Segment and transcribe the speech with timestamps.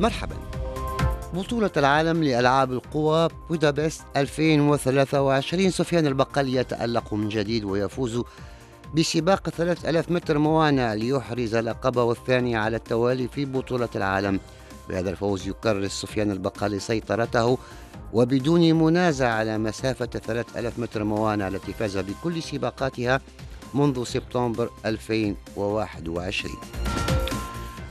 [0.00, 0.36] مرحبا.
[1.34, 8.22] بطولة العالم لألعاب القوى بودابست 2023 سفيان البقالي يتألق من جديد ويفوز
[8.94, 14.40] بسباق 3000 متر موانع ليحرز لقبه الثاني على التوالي في بطولة العالم.
[14.88, 17.58] بهذا الفوز يكرس سفيان البقالي سيطرته
[18.12, 23.20] وبدون منازع على مسافة 3000 متر موانع التي فاز بكل سباقاتها
[23.74, 26.89] منذ سبتمبر 2021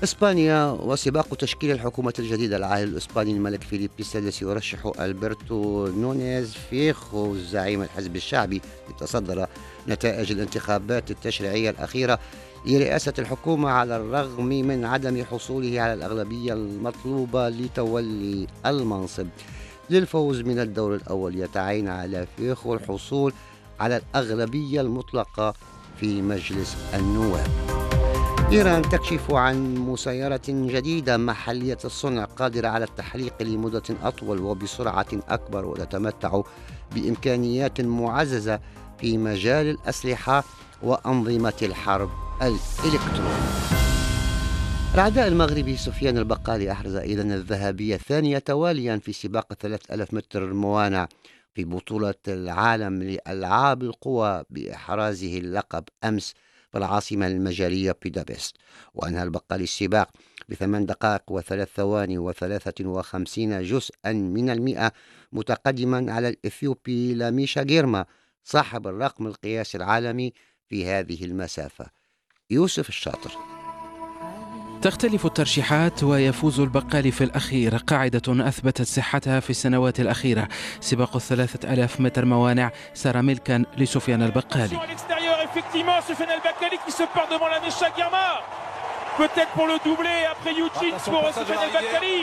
[0.03, 2.57] إسبانيا وسباق تشكيل الحكومة الجديدة.
[2.57, 8.61] العاهل الإسباني الملك فيليب السادس يرشح ألبرتو نونيز فيخو زعيم الحزب الشعبي.
[8.89, 9.47] لتصدر
[9.87, 12.19] نتائج الانتخابات التشريعية الأخيرة
[12.65, 19.27] لرئاسة الحكومة على الرغم من عدم حصوله على الأغلبية المطلوبة لتولي المنصب.
[19.89, 23.33] للفوز من الدور الأول يتعين على فيخو الحصول
[23.79, 25.53] على الأغلبية المطلقة
[25.99, 27.88] في مجلس النواب.
[28.51, 36.41] إيران تكشف عن مسيرة جديدة محلية الصنع قادرة على التحليق لمدة أطول وبسرعة أكبر وتتمتع
[36.95, 38.59] بإمكانيات معززة
[38.97, 40.43] في مجال الأسلحة
[40.83, 42.09] وأنظمة الحرب
[42.41, 43.49] الإلكترونية.
[44.93, 51.07] العداء المغربي سفيان البقالي أحرز إذا الذهبية الثانية تواليا في سباق 3000 متر موانع
[51.53, 56.33] في بطولة العالم لألعاب القوى بإحرازه اللقب أمس
[56.71, 58.55] في العاصمة المجرية بيدابست
[58.93, 60.09] وأنهى البقالي السباق
[60.49, 64.91] بثمان دقائق وثلاث ثواني وثلاثة وخمسين جزءا من المئة
[65.31, 68.05] متقدما على الإثيوبي لاميشا جيرما
[68.43, 70.33] صاحب الرقم القياسي العالمي
[70.67, 71.85] في هذه المسافة.
[72.49, 73.58] يوسف الشاطر.
[74.81, 77.77] تختلف الترشيحات ويفوز البقال في الأخير.
[77.77, 80.47] قاعدة أثبتت صحتها في السنوات الأخيرة.
[80.81, 84.79] سباق الثلاثة ألاف متر موانع سار ملكا لسفيان البقالي.
[89.17, 92.21] Peut-être pour le doubler après Eugene pour Sofiane El Bakali.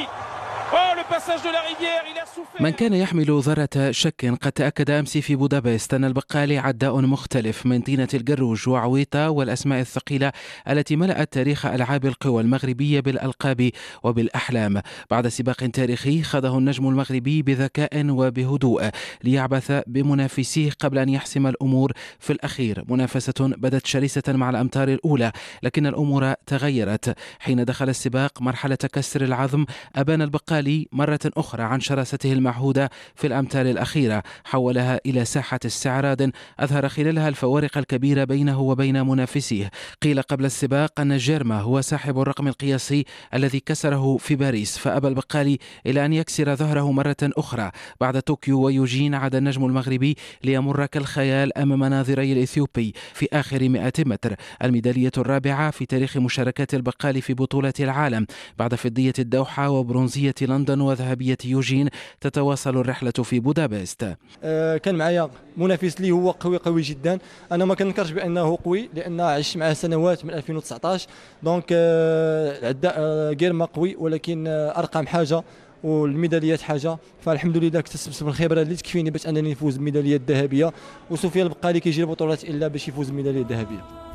[0.72, 2.25] Oh, le passage de la rivière, il a
[2.60, 7.80] من كان يحمل ذرة شك قد تأكد أمس في بودابست أن البقالي عداء مختلف من
[7.80, 10.32] طينة الجروج وعويطة والأسماء الثقيلة
[10.68, 13.70] التي ملأت تاريخ ألعاب القوى المغربية بالألقاب
[14.02, 14.82] وبالأحلام.
[15.10, 18.90] بعد سباق تاريخي خاضه النجم المغربي بذكاء وبهدوء
[19.24, 22.84] ليعبث بمنافسيه قبل أن يحسم الأمور في الأخير.
[22.88, 25.32] منافسة بدت شرسة مع الأمتار الأولى
[25.62, 27.16] لكن الأمور تغيرت.
[27.38, 29.64] حين دخل السباق مرحلة كسر العظم
[29.96, 34.22] أبان البقالي مرة أخرى عن شراسته المعهودة في الأمتار الأخيرة.
[34.44, 36.16] حولها إلى ساحة استعراض
[36.60, 39.70] أظهر خلالها الفوارق الكبيرة بينه وبين منافسيه.
[40.02, 43.04] قيل قبل السباق أن جيرما هو صاحب الرقم القياسي
[43.34, 47.70] الذي كسره في باريس فأبى البقالي إلى أن يكسر ظهره مرة أخرى.
[48.00, 54.34] بعد طوكيو ويوجين عاد النجم المغربي ليمر كالخيال أمام ناظري الإثيوبي في آخر 100 متر.
[54.64, 58.26] الميدالية الرابعة في تاريخ مشاركات البقالي في بطولة العالم.
[58.58, 61.88] بعد فضية الدوحة وبرونزية لندن وذهبية يوجين
[62.20, 64.16] تتواصل الرحلة في بودابست.
[64.44, 67.18] آه، كان معايا منافس لي هو قوي قوي جدا.
[67.52, 71.08] أنا ما كنكرش بأنه قوي لأن عشت معاه سنوات من 2019
[71.42, 75.42] دونك آه، العداء آه، غير ما قوي ولكن أرقام حاجة
[75.84, 76.98] والميداليات حاجة.
[77.20, 80.72] فالحمد لله اكتسبت الخبره اللي تكفيني باش أنني نفوز بالميداليه الذهبية.
[81.10, 84.05] وسفيان البقالي كيجي البطولات إلا باش يفوز بالميداليه الذهبية.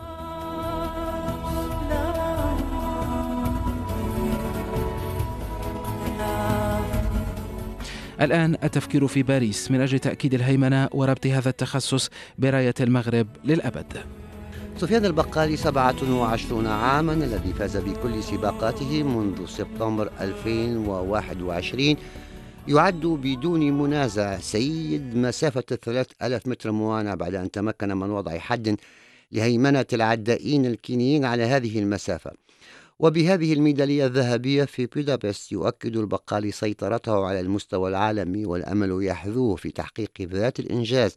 [8.22, 13.98] الآن التفكير في باريس من أجل تأكيد الهيمنة وربط هذا التخصص براية المغرب للأبد.
[14.78, 21.96] سفيان البقالي 27 عاما الذي فاز بكل سباقاته منذ سبتمبر 2021
[22.68, 28.78] يعد بدون منازع سيد مسافة 3000 متر موانع بعد أن تمكن من وضع حد
[29.32, 32.32] لهيمنة العدائين الكينيين على هذه المسافة.
[33.02, 40.22] وبهذه الميدالية الذهبية في بودابست يؤكد البقالي سيطرته على المستوى العالمي والأمل يحذوه في تحقيق
[40.22, 41.16] ذات الإنجاز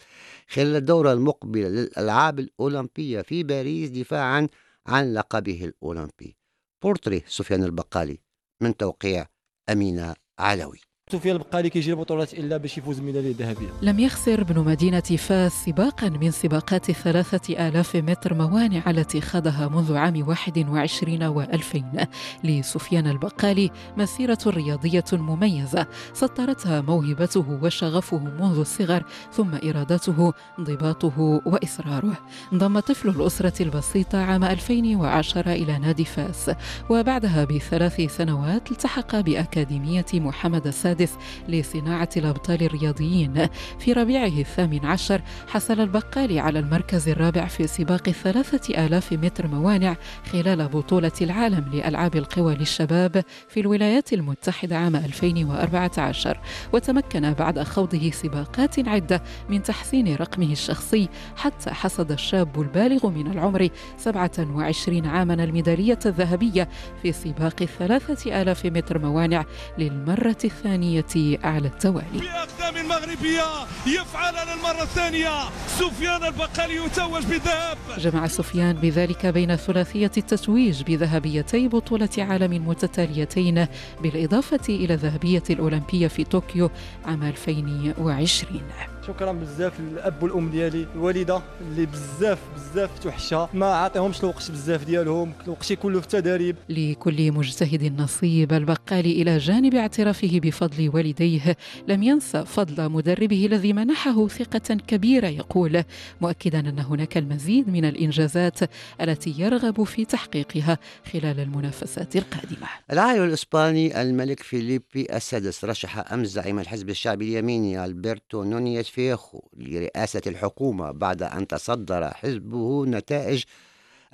[0.49, 4.49] خلال الدورة المقبلة للألعاب الأولمبية في باريس دفاعا
[4.87, 6.37] عن لقبه الأولمبي.
[6.83, 8.19] بورتري سفيان البقالي
[8.61, 9.27] من توقيع
[9.71, 10.81] أمينة علوي
[11.13, 16.09] سفيان البقالي كيجي البطولات إلا باش يفوز بميداليه ذهبيه لم يخسر ابن مدينة فاس سباقا
[16.09, 22.07] من سباقات الثلاثة آلاف متر موانع التي خاضها منذ عام 21 و2000
[22.45, 32.19] لسفيان البقالي مسيرة رياضية مميزة سطرتها موهبته وشغفه منذ الصغر ثم إرادته انضباطه وإصراره.
[32.53, 36.51] انضم طفل الأسرة البسيطة عام 2010 إلى نادي فاس
[36.91, 41.19] وبعدها بثلاث سنوات التحق بأكاديمية محمد السادس السادس
[41.49, 43.49] لصناعة الأبطال الرياضيين
[43.79, 49.97] في ربيعه الثامن عشر حصل البقالي على المركز الرابع في سباق الثلاثة آلاف متر موانع
[50.33, 56.41] خلال بطولة العالم لألعاب القوى للشباب في الولايات المتحدة عام 2014
[56.73, 63.69] وتمكن بعد خوضه سباقات عدة من تحسين رقمه الشخصي حتى حصد الشاب البالغ من العمر
[63.99, 66.69] 27 عاما الميدالية الذهبية
[67.03, 69.45] في سباق الثلاثة آلاف متر موانع
[69.79, 70.84] للمرة الثانية.
[70.85, 72.19] الثانية على التوالي.
[72.19, 73.45] في أقدام المغربية
[73.87, 75.31] يفعل للمرة الثانية.
[75.69, 83.67] سفيان البقالي يتوج بالذهب جمع سفيان بذلك بين ثلاثية التتويج بذهبيتي بطولة عالم متتاليتين
[84.03, 86.71] بالإضافة إلى ذهبية الأولمبية في طوكيو
[87.05, 94.51] عام 2020 شكرا بزاف للأب والأم ديالي الوالدة اللي بزاف بزاف توحشه ما عاطيهمش الوقت
[94.51, 96.57] بزاف ديالهم الوقت كله في التدريب.
[96.69, 101.57] لكل مجتهد نصيب البقالي إلى جانب اعترافه بفضل والديه.
[101.89, 105.85] لم ينسى فضل مدربه الذي منحه ثقة كبيرة يقول
[106.21, 108.59] مؤكدا أن هناك المزيد من الإنجازات
[109.01, 110.79] التي يرغب في تحقيقها
[111.13, 112.67] خلال المنافسات القادمة.
[112.93, 120.21] العائل الإسباني الملك فيليبي السادس رشح أمس زعيم الحزب الشعبي اليميني ألبرتو نونيز فيخو لرئاسة
[120.27, 123.43] الحكومة بعد أن تصدر حزبه نتائج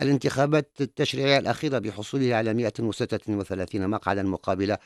[0.03, 4.77] الانتخابات التشريعية الأخيرة بحصوله على 136 مقعدا مقابل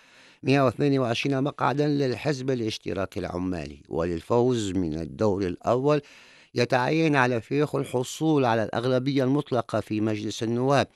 [0.43, 6.02] 122 مقعدا للحزب الاشتراكي العمالي وللفوز من الدور الأول
[6.55, 10.87] يتعين على فيخو الحصول على الأغلبية المطلقة في مجلس النواب.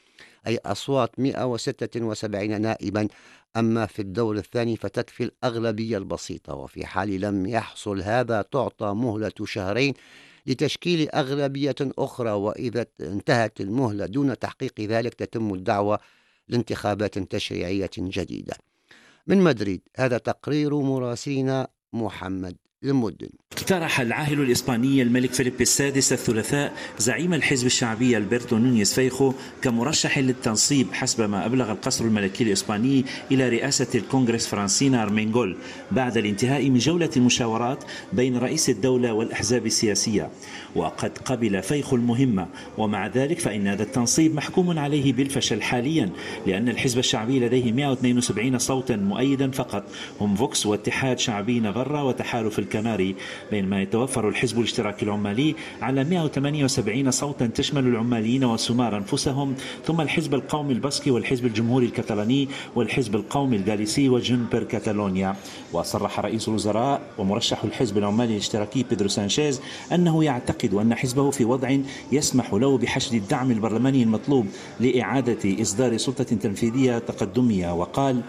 [0.47, 3.09] أي أصوات 176 نائبا.
[3.57, 9.95] أما في الدور الثاني فتكفي الأغلبية البسيطة وفي حال لم يحصل هذا تعطى مهلة شهرين
[10.47, 15.99] لتشكيل أغلبية أخرى وإذا انتهت المهلة دون تحقيق ذلك تتم الدعوة
[16.49, 18.55] لانتخابات تشريعية جديدة.
[19.27, 27.35] من مدريد هذا تقرير مراسلنا محمد المدن اقترح العاهل الإسباني الملك فيليب السادس الثلاثاء زعيم
[27.35, 29.33] الحزب الشعبي ألبرتو نونيز فيخو
[29.63, 35.57] كمرشح للتنصيب حسب ما أبلغ القصر الملكي الإسباني إلى رئيسة الكونغرس فرانسينا أرمينغول
[35.91, 40.31] بعد الانتهاء من جولة المشاورات بين رئيس الدولة والأحزاب السياسية.
[40.77, 42.49] وقد قبل فيخو المهمة
[42.79, 46.11] ومع ذلك فإن هذا التنصيب محكوم عليه بالفشل حاليا
[46.47, 49.85] لأن الحزب الشعبي لديه 172 صوتا مؤيدا فقط.
[50.21, 53.15] هم فوكس واتحاد شعبي نافارا وتحالف الكناري
[53.51, 59.55] بينما يتوفر الحزب الاشتراكي العمالي على 178 صوتا تشمل العماليين وسمار أنفسهم
[59.85, 65.37] ثم الحزب القومي الباسكي والحزب الجمهوري الكتالاني والحزب القومي الغاليسي وجونتس كاتالونيا.
[65.73, 69.61] وصرح رئيس الوزراء ومرشح الحزب العمالي الاشتراكي بيدرو سانشيز
[69.93, 71.77] أنه يعتقد أن حزبه في وضع
[72.13, 74.47] يسمح له بحشد الدعم البرلماني المطلوب
[74.81, 77.75] لإعادة إصدار سلطة تنفيذية تقدمية.
[77.75, 78.21] وقال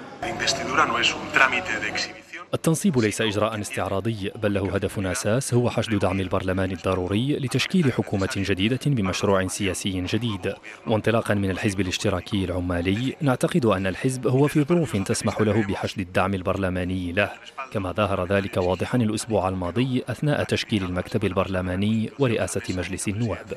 [2.54, 8.30] التنصيب ليس إجراء استعراضي بل له هدف أساس هو حشد دعم البرلمان الضروري لتشكيل حكومة
[8.38, 10.54] جديدة بمشروع سياسي جديد.
[10.88, 16.34] وانطلاقا من الحزب الاشتراكي العمالي نعتقد أن الحزب هو في ظروف تسمح له بحشد الدعم
[16.34, 17.32] البرلماني له.
[17.72, 23.54] كما ظهر ذلك واضحا الأسبوع الماضي أثناء تشكيل المكتب البرلماني ورئاسة مجلس النواب.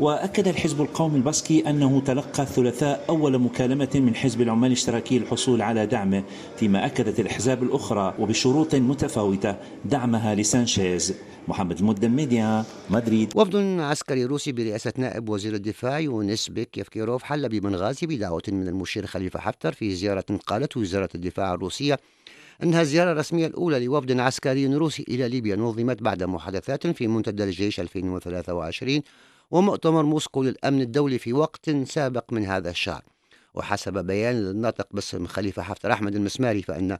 [0.00, 5.86] وأكد الحزب القومي البسكي أنه تلقى الثلاثاء أول مكالمة من حزب العمال الاشتراكي للحصول على
[5.86, 6.22] دعمه
[6.56, 11.14] فيما أكدت الأحزاب الأخرى وبشروط متفاوتة دعمها لسانشيز.
[11.48, 13.32] محمد المدن ميديا مدريد.
[13.36, 19.06] وفد عسكري روسي برئاسة نائب وزير الدفاع يونس بيك يفكوروف حل ببنغازي بدعوة من المشير
[19.06, 21.98] خليفة حفتر في زيارة قالت وزارة الدفاع الروسية
[22.62, 27.80] أنها الزيارة الرسمية الأولى لوفد عسكري روسي إلى ليبيا نظمت بعد محادثات في منتدى الجيش
[27.80, 29.02] 2023
[29.50, 33.02] ومؤتمر موسكو للأمن الدولي في وقت سابق من هذا الشهر.
[33.54, 36.98] وحسب بيان الناطق باسم خليفة حفتر أحمد المسماري فإن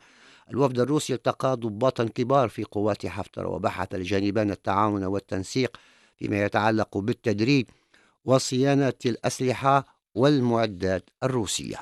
[0.51, 5.77] الوفد الروسي التقى ضباطا كبار في قوات حفتر وبحث الجانبان التعاون والتنسيق
[6.17, 7.69] فيما يتعلق بالتدريب
[8.25, 9.85] وصيانة الأسلحة
[10.15, 11.77] والمعدات الروسية.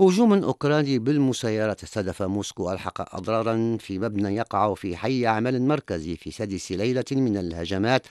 [0.00, 6.30] هجوم أوكراني بالمسيرات استهدف موسكو ألحق أضرارا في مبنى يقع في حي أعمال مركزي في
[6.30, 8.06] سادس ليلة من الهجمات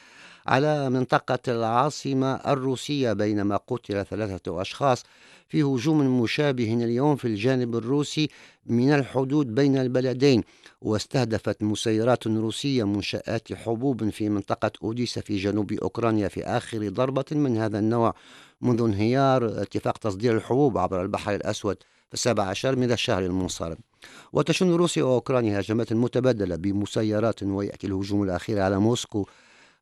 [0.47, 5.03] على منطقة العاصمة الروسية بينما قتل ثلاثة أشخاص
[5.47, 8.29] في هجوم مشابه اليوم في الجانب الروسي
[8.65, 10.43] من الحدود بين البلدين.
[10.81, 17.57] واستهدفت مسيرات روسية منشآت حبوب في منطقة أوديسا في جنوب أوكرانيا في آخر ضربة من
[17.57, 18.13] هذا النوع.
[18.61, 23.77] منذ انهيار اتفاق تصدير الحبوب عبر البحر الأسود في السابع عشر من الشهر المنصرم.
[24.33, 29.27] وتشن روسيا وأوكرانيا هجمات متبادلة بمسيرات ويأتي الهجوم الأخير على موسكو.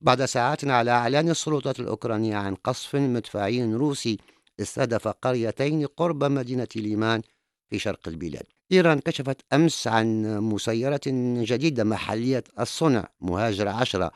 [0.01, 4.17] بعد ساعات على إعلان السلطات الأوكرانية عن قصف مدفعي روسي
[4.59, 7.21] استهدف قريتين قرب مدينة ليمان
[7.69, 8.43] في شرق البلاد.
[8.71, 11.01] إيران كشفت أمس عن مسيرة
[11.43, 14.11] جديدة محلية الصنع مهاجر عشرة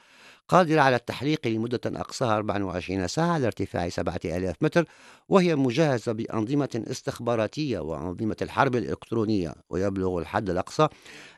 [0.48, 4.86] قادرة على التحليق لمدة أقصاها 24 ساعة على ارتفاع 7000 متر
[5.30, 10.88] وهي مجهزة بأنظمة استخباراتية وأنظمة الحرب الإلكترونية ويبلغ الحد الأقصى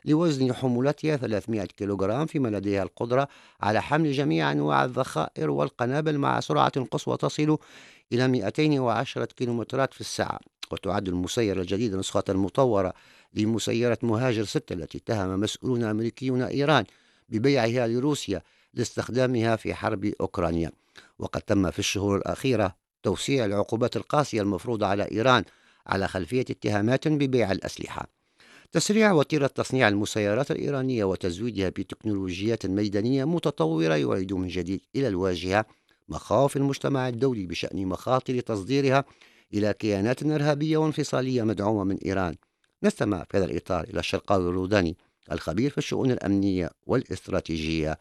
[0.04, 3.28] لوزن حمولتها 300 كيلوغرام فيما لديها القدرة
[3.60, 7.58] على حمل جميع أنواع الذخائر والقنابل مع سرعة قصوى تصل
[8.12, 10.38] إلى 210 كيلومترات في الساعة.
[10.70, 12.94] وتعد المسيرة الجديدة نسخة مطورة
[13.34, 16.84] لمسيرة مهاجر ستة التي اتهم مسؤولون أمريكيون إيران
[17.28, 18.42] ببيعها لروسيا
[18.78, 20.72] لاستخدامها في حرب أوكرانيا.
[21.18, 25.44] وقد تم في الشهور الأخيرة توسيع العقوبات القاسية المفروضة على إيران
[25.86, 28.06] على خلفية اتهامات ببيع الأسلحة.
[28.72, 35.64] تسريع وتيرة تصنيع المسيرات الإيرانية وتزويدها بتكنولوجيات ميدانية متطورة يعيد من جديد إلى الواجهة
[36.08, 39.04] مخاوف المجتمع الدولي بشأن مخاطر تصديرها
[39.54, 42.36] إلى كيانات إرهابية وانفصالية مدعومة من إيران.
[42.82, 44.96] نستمع في هذا الإطار إلى الشرقاوي الروداني
[45.32, 47.98] الخبير في الشؤون الأمنية والإستراتيجية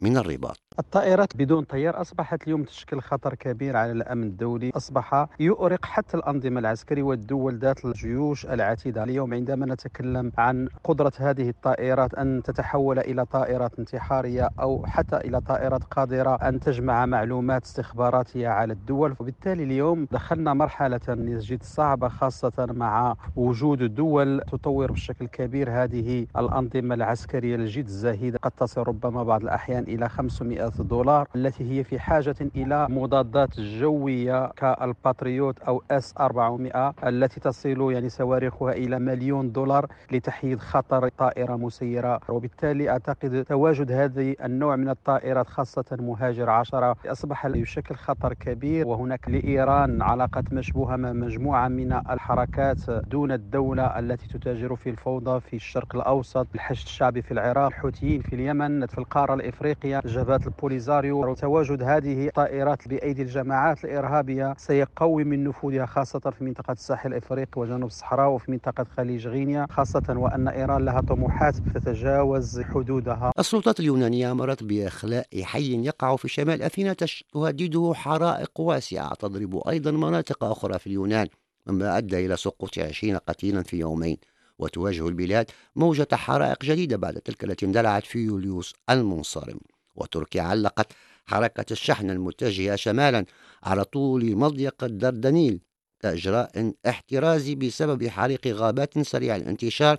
[0.00, 0.69] من الرباط.
[0.84, 4.70] الطائرات بدون طيار أصبحت اليوم تشكل خطر كبير على الأمن الدولي.
[4.76, 9.04] أصبح يؤرق حتى الأنظمة العسكرية والدول ذات الجيوش العتيدة.
[9.04, 15.40] اليوم عندما نتكلم عن قدرة هذه الطائرات أن تتحول إلى طائرات انتحارية أو حتى إلى
[15.40, 22.66] طائرات قادرة أن تجمع معلومات استخباراتية على الدول وبالتالي اليوم دخلنا مرحلة جد صعبة خاصة
[22.70, 25.70] مع وجود دول تطور بشكل كبير.
[25.70, 31.84] هذه الأنظمة العسكرية الجد الزهيدة قد تصل ربما بعض الأحيان إلى 500 دولار التي هي
[31.84, 39.52] في حاجة إلى مضادات جوية كالباتريوت أو إس 400 التي تصل يعني صواريخها إلى مليون
[39.52, 42.20] دولار لتحييد خطر طائرة مسيرة.
[42.28, 48.86] وبالتالي أعتقد تواجد هذه النوع من الطائرات خاصة مهاجر عشرة أصبح يشكل خطر كبير.
[48.86, 55.56] وهناك لإيران علاقات مشبوهة مع مجموعة من الحركات دون الدولة التي تتاجر في الفوضى في
[55.56, 61.82] الشرق الأوسط الحشد الشعبي في العراق الحوثيين في اليمن في القارة الإفريقية جبهات البوليزاريو وتواجد
[61.82, 68.30] هذه الطائرات بأيدي الجماعات الإرهابية سيقوي من نفوذها خاصة في منطقة الساحل الإفريقي وجنوب الصحراء
[68.30, 73.32] وفي منطقة خليج غينيا خاصة وأن إيران لها طموحات تتجاوز حدودها.
[73.38, 76.96] السلطات اليونانية أمرت بإخلاء حي يقع في شمال أثينا
[77.32, 81.26] تهدده حرائق واسعة تضرب أيضا مناطق أخرى في اليونان
[81.66, 84.16] مما أدى إلى سقوط عشرين قتيلا في يومين.
[84.58, 89.60] وتواجه البلاد موجة حرائق جديدة بعد تلك التي اندلعت في يوليوس المنصرم.
[90.00, 90.92] وتركيا علقت
[91.26, 93.24] حركة الشحن المتجهة شمالا
[93.62, 95.60] على طول مضيق الدردنيل
[96.00, 99.96] كإجراء احترازي بسبب حريق غابات سريع الانتشار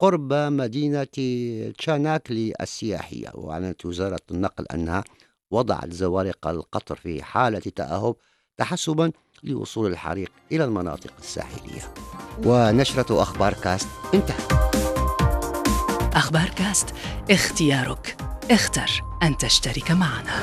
[0.00, 1.06] قرب مدينة
[1.78, 3.30] تشاناكلي السياحية.
[3.34, 5.04] وأعلنت وزارة النقل أنها
[5.50, 8.16] وضعت زوارق القطر في حالة تأهب
[8.56, 11.94] تحسبا لوصول الحريق إلى المناطق الساحلية.
[12.46, 14.69] ونشرة أخبار كاست انتهت.
[16.14, 16.94] أخبار كاست
[17.30, 18.16] اختيارك.
[18.50, 20.40] اختر أن تشترك معنا.